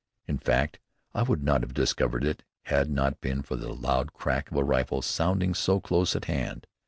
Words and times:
In 0.27 0.39
fact, 0.39 0.79
I 1.13 1.21
would 1.21 1.43
not 1.43 1.61
have 1.61 1.75
discovered 1.75 2.23
it 2.25 2.41
had 2.63 2.87
it 2.87 2.91
not 2.91 3.21
been 3.21 3.43
for 3.43 3.55
the 3.55 3.71
loud 3.71 4.13
crack 4.13 4.49
of 4.49 4.57
a 4.57 4.63
rifle 4.63 5.03
sounding 5.03 5.53
so 5.53 5.79
close 5.79 6.15
at 6.15 6.25
hand. 6.25 6.65